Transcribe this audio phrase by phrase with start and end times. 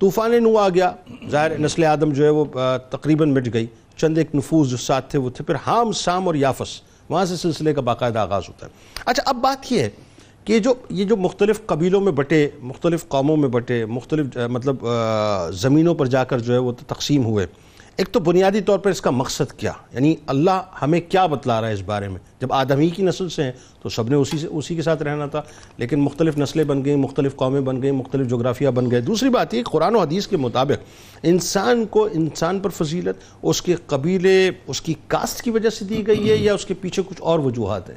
[0.00, 0.92] طوفان نو آ گیا۔
[1.30, 2.44] ظاہر نسل آدم جو ہے وہ
[2.90, 3.66] تقریباً مٹ گئی۔
[3.96, 7.36] چند ایک نفوذ جو ساتھ تھے وہ تھے۔ پھر حام، سام اور یافس، وہاں سے
[7.36, 8.70] سلسلے کا باقاعدہ آغاز ہوتا ہے۔
[9.06, 9.90] اچھا اب بات یہ ہے
[10.44, 14.76] کہ جو، یہ جو مختلف قبیلوں میں بٹے، مختلف قوموں میں بٹے، مختلف مطلب
[15.52, 17.46] زمینوں پر جا کر جو ہے وہ تقسیم ہوئے۔
[18.00, 21.68] ایک تو بنیادی طور پر اس کا مقصد کیا؟ یعنی اللہ ہمیں کیا بتلا رہا
[21.68, 24.46] ہے اس بارے میں؟ جب آدمی کی نسل سے ہیں تو سب نے اسی سے،
[24.46, 25.42] اسی کے ساتھ رہنا تھا،
[25.76, 29.54] لیکن مختلف نسلیں بن گئیں، مختلف قومیں بن گئیں، مختلف جغرافیہ بن گئے۔ دوسری بات
[29.54, 30.84] یہ، قرآن و حدیث کے مطابق
[31.22, 36.06] انسان کو انسان پر فضیلت اس کے قبیلے، اس کی کاسٹ کی وجہ سے دی
[36.06, 37.96] گئی ہے یا اس کے پیچھے کچھ اور وجوہات ہیں؟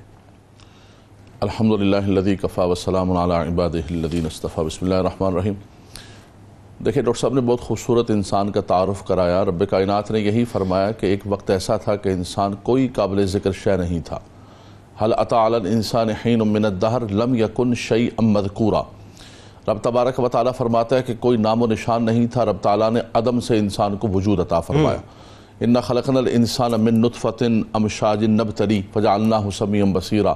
[1.41, 5.53] الحمدللہ اللذی کفا والسلام علی عبادہ الذین استفا بسم اللہ الرحمن الرحیم۔
[6.85, 10.91] دیکھیں ڈاکٹر صاحب نے بہت خوبصورت انسان کا تعارف کرایا۔ رب کائنات نے یہی فرمایا
[10.91, 14.19] کہ ایک وقت ایسا تھا کہ انسان کوئی قابل ذکر شے نہیں تھا۔
[15.01, 18.81] حل عطا علی الانسان حین من الدہر؟ لم یکن شیئی ام مذکورا۔
[19.67, 22.91] رب تبارک و تعالیٰ فرماتا ہے کہ کوئی نام و نشان نہیں تھا۔ رب تعالیٰ
[22.91, 24.97] نے عدم سے انسان کو وجود عطا فرمایا۔
[25.59, 30.33] اِنَّا خَلَقْنَا الْإِنسَانَ مِن نُطْفَةٍ أَمْشَاجٍ نَبْتَلِي فَجَعَلْنَاهُ سَمِيًا بَصِيرًا۔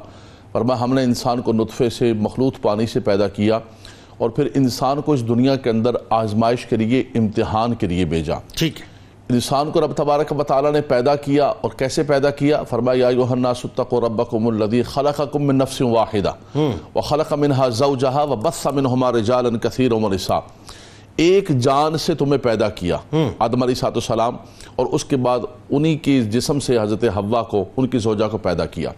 [0.51, 3.59] فرمایا ہم نے انسان کو نطفے سے مخلوط پانی سے پیدا کیا۔
[4.17, 8.35] اور پھر انسان کو اس دنیا کے اندر آزمائش کے لیے امتحان کے لیے بھیجا۔
[8.55, 8.73] ٹھیک۔
[9.29, 13.23] انسان کو رب تبارک و تعالیٰ نے پیدا کیا اور کیسے پیدا کیا؟ فرمایا یا
[13.29, 16.31] الناس اتقوا ربکم الذی خلقکم من نفس واحدہ۔
[16.95, 20.39] وخلق منها زوجہا وبث منہما رجالا کثیرا ونساء
[21.15, 22.97] ایک جان سے تمہیں پیدا کیا
[23.39, 24.35] آدم علیہ السلام
[24.75, 28.37] اور اس کے بعد انہی کی جسم سے حضرت حوا کو ان کی زوجہ کو
[28.37, 28.91] پیدا کیا۔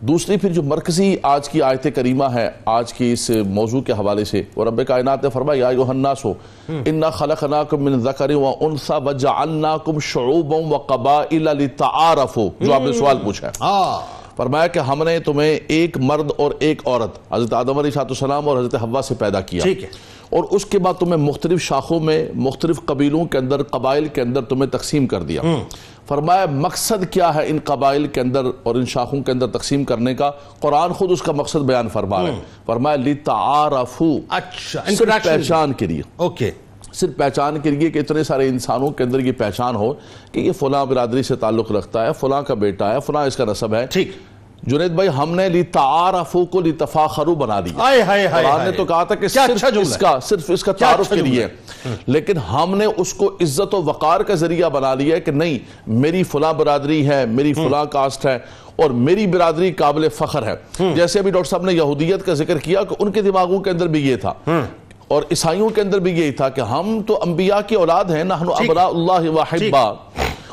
[0.00, 4.24] دوسری پھر جو مرکزی آج کی آیت کریمہ ہے آج کی اس موضوع کے حوالے
[4.24, 6.26] سے اور رب کائنات نے فرمایا یا ایوہ الناس
[6.68, 13.18] انا خلقناکم من ذکر و انسا وجعلناکم شعوبا و قبائل لتعارفو جو آپ نے سوال
[13.24, 14.00] پوچھا ہے۔ ہاں۔
[14.36, 18.58] فرمایا کہ ہم نے تمہیں ایک مرد اور ایک عورت حضرت آدم علیہ السلام اور
[18.58, 19.88] حضرت حوا سے پیدا کیا۔ ٹھیک ہے۔
[20.30, 24.42] اور اس کے بعد تمہیں مختلف شاخوں میں مختلف قبیلوں کے اندر قبائل کے اندر
[24.42, 25.42] تمہیں تقسیم کر دیا۔
[26.08, 30.14] فرمایا مقصد کیا ہے ان قبائل کے اندر اور ان شاخوں کے اندر تقسیم کرنے
[30.14, 30.30] کا؟
[30.60, 35.86] قرآن خود اس کا مقصد بیان فرما رہا ہے۔ فرمایا لِتَعَارَفُوا۔ اچھا صرف پہچان کے
[35.86, 36.50] لیے۔ اوکے۔
[36.92, 39.92] صرف پہچان کے لیے کہ اتنے سارے انسانوں کے اندر یہ پہچان ہو
[40.32, 43.44] کہ یہ فلاں برادری سے تعلق رکھتا ہے فلاں کا بیٹا ہے فلاں اس کا
[43.44, 44.10] نسب ہے۔ ٹھیک۔
[44.62, 47.78] جنید بھائی ہم نے لِتَعَارَفُوا کو لِتَفَاخَرُوا بنا دیا۔
[48.42, 50.86] قرآن نے تو کہا تھا کہ صرف اچھا جملہ اس کا صرف اس کا کیا
[50.86, 51.46] تعارف اچھا کے لیے۔
[52.06, 55.58] لیکن ہم نے اس کو عزت و وقار کا ذریعہ بنا لیا ہے کہ نہیں
[55.86, 58.38] میری فلاں برادری ہے میری فلاں کاسٹ ہے
[58.76, 60.54] اور میری برادری قابل فخر ہے۔
[60.94, 63.86] جیسے ابھی ڈاکٹر صاحب نے یہودیت کا ذکر کیا کہ ان کے دماغوں کے اندر
[63.86, 64.32] بھی یہ تھا۔
[65.08, 68.48] اور عیسائیوں کے اندر بھی یہی تھا کہ ہم تو انبیاء کی اولاد ہیں نحن
[68.70, 69.92] ابراء اللہ وحبا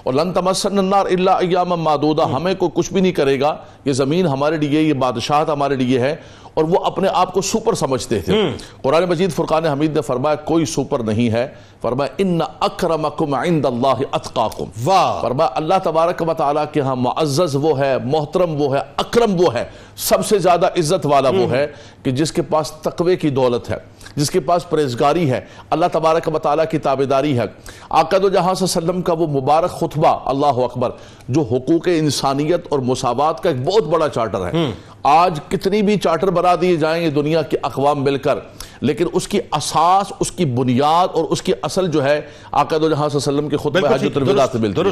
[0.07, 3.94] اور لن تمسن النار الا ایاما معدودہ ہمیں کوئی کچھ بھی نہیں کرے گا۔ یہ
[3.94, 6.16] زمین ہمارے لیے یہ بادشاہت ہمارے لیے ہے
[6.53, 8.51] اور وہ اپنے آپ کو سوپر سمجھتے تھے۔
[8.81, 11.47] قرآن مجید فرقان حمید نے فرمایا کوئی سوپر نہیں ہے۔
[11.81, 17.56] فرمایا ان اکرمکم عند اللہ اتقاکم۔ واہ۔ فرمایا اللہ تبارک و تعالیٰ کے ہاں معزز
[17.56, 21.68] وہ ہے محترم وہ ہے اکرم وہ ہے سب سے زیادہ عزت والا وہ ہے
[22.03, 25.40] کہ جس کے پاس تقوی کی دولت ہے۔ جس کے پاس پریزگاری ہے
[25.70, 27.44] اللہ تبارک و تعالیٰ کی تابداری ہے۔
[27.90, 30.90] آقا دو جہاں صلی اللہ علیہ وسلم کا وہ مبارک خطبہ اللہ اکبر
[31.30, 34.72] جو حقوق انسانیت اور مساوات کا ایک بہت بڑا چارٹر ہے۔
[35.04, 38.40] آج کتنی بھی چارٹر بنا دیے جائیں گے دنیا کی اقوام مل کر
[38.82, 42.90] لیکن اس کی اساس اس کی بنیاد اور اس کی اصل جو ہے آقا دو
[42.90, 44.90] جہاں صلی اللہ علیہ وسلم کے خطبہ حجت الوداع سے ملتی ہے۔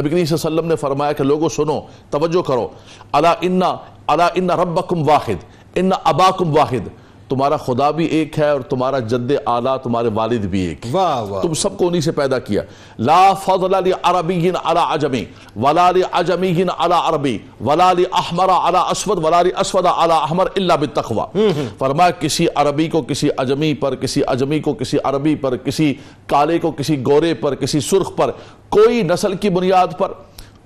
[0.00, 2.68] نبی کریم صلی اللہ علیہ وسلم نے فرمایا کہ لوگوں سنو توجہ کرو۔
[3.12, 3.60] الا ان
[4.06, 6.88] الا ان ربکم واحد ان اباکم واحد۔
[7.28, 11.22] تمہارا خدا بھی ایک ہے اور تمہارا جد اعلیٰ تمہارے والد بھی ایک ہے واہ
[11.22, 12.62] واہ۔ تم سب کو انہی سے پیدا کیا۔
[12.98, 15.24] لا فضل لعربی علی عجمی
[15.56, 22.10] ولا لعجمی علی عربی ولا لاحمر علی اسود ولا لاسود علی احمر الا بالتقوی۔ فرمایا
[22.10, 25.94] کسی عربی کو کسی عجمی پر کسی عجمی کو کسی عربی پر کسی
[26.26, 28.30] کالے کو کسی گورے پر کسی سرخ پر
[28.68, 30.12] کوئی نسل کی بنیاد پر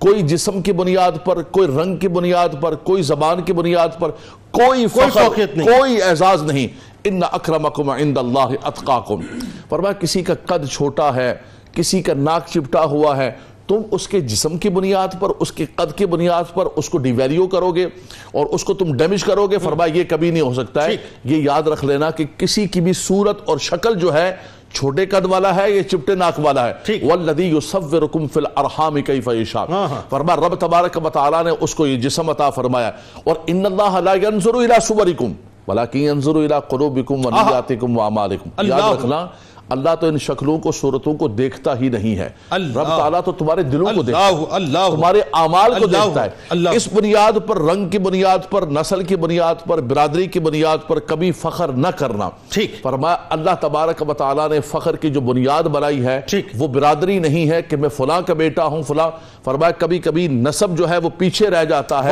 [0.02, 4.10] کوئی جسم کی بنیاد پر کوئی رنگ کی بنیاد پر کوئی زبان کی بنیاد پر
[4.50, 6.68] کوئی کوئی فخر نہیں۔ کوئی اعزاز نہیں۔
[7.04, 9.20] ان اکرمکم عند اللہ اتقاکم
[9.68, 11.34] فرمایا کسی کا قد چھوٹا ہے
[11.72, 13.30] کسی کا ناک چپٹا ہوا ہے
[13.68, 16.98] تم اس کے جسم کی بنیاد پر اس کے قد کی بنیاد پر اس کو
[16.98, 17.84] ڈیویلیو کرو گے
[18.32, 21.36] اور اس کو تم ڈیمیج کرو گے فرمایا یہ کبھی نہیں ہو سکتا ہے۔ یہ
[21.36, 24.36] یاد رکھ لینا کہ کسی کی بھی صورت اور شکل جو ہے
[24.74, 29.64] چھوٹے قد والا ہے یہ چپٹے ناک والا ہے۔ والذی یصورکم فی الارحام کیف یشاء۔
[29.68, 32.90] ہاں ہاں۔ فرمایا رب تبارک و تعالی نے اس کو یہ جسم عطا فرمایا۔
[33.24, 35.32] اور ان اللہ لا ينظر الى صورکم
[35.68, 39.26] ولكن ينظر الى قلوبکم ونیاتکم واعمالکم یاد رکھنا
[39.72, 42.28] اللہ تو ان شکلوں کو صورتوں کو دیکھتا ہی نہیں ہے۔
[42.74, 46.28] رب تعالیٰ تو تمہارے دلوں کو دیکھتا ہے۔ اللہ تمہارے اعمال کو دیکھتا ہے۔
[46.76, 50.98] اس بنیاد پر رنگ کی بنیاد پر نسل کی بنیاد پر برادری کی بنیاد پر
[50.98, 55.62] کبھی فخر نہ کرنا۔ ٹھیک۔ فرمایا اللہ تبارک و تعالیٰ نے فخر کی جو بنیاد
[55.62, 56.20] بنائی ہے
[56.58, 59.10] وہ برادری نہیں ہے کہ میں فلاں کا بیٹا ہوں فلاں۔
[59.44, 62.10] فرمایا کبھی کبھی نسب جو ہے وہ پیچھے رہ جاتا ہے۔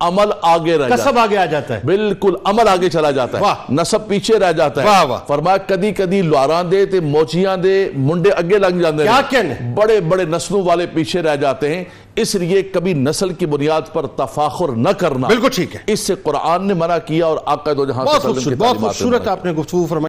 [0.00, 3.44] عمل آگے رہ جاتا ہے۔ آگے آ جاتا ہے۔ بالکل عمل آگے چلا جاتا ہے۔
[3.74, 4.88] نسب پیچھے رہ جاتا ہے۔
[5.26, 9.72] فرمایا کدی کدی لواراں دے تے موچیاں دے منڈے اگے لگ جاندے کیا نے۔ کہنے
[9.74, 11.84] بڑے بڑے نسلوں والے پیچھے رہ جاتے ہیں۔
[12.16, 16.14] اس لیے کبھی نسل کی بنیاد پر تفاخر نہ کرنا۔ بالکل ٹھیک ہے۔ اس سے
[16.22, 19.86] قرآن نے منع کیا اور آقا دو جہاں بہت خوبصورت بہت خوبصورت آپ نے گفتگو
[19.86, 20.06] فرمائی۔